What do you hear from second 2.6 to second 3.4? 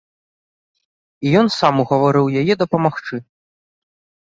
дапамагчы.